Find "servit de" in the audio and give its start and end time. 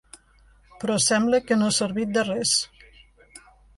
1.81-2.27